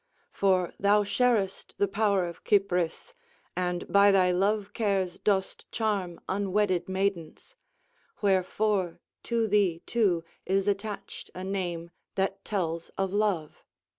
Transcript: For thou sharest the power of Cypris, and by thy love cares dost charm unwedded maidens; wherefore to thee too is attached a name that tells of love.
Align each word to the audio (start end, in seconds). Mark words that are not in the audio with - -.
For 0.31 0.73
thou 0.79 1.03
sharest 1.03 1.75
the 1.77 1.87
power 1.87 2.25
of 2.25 2.43
Cypris, 2.43 3.13
and 3.55 3.87
by 3.87 4.09
thy 4.09 4.31
love 4.31 4.73
cares 4.73 5.19
dost 5.19 5.71
charm 5.71 6.19
unwedded 6.27 6.89
maidens; 6.89 7.53
wherefore 8.19 8.99
to 9.21 9.47
thee 9.47 9.83
too 9.85 10.23
is 10.43 10.67
attached 10.67 11.29
a 11.35 11.43
name 11.43 11.91
that 12.15 12.43
tells 12.43 12.89
of 12.97 13.13
love. 13.13 13.63